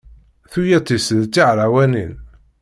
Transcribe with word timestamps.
Tuyat-is 0.51 1.07
d 1.21 1.23
tihrawanin. 1.33 2.13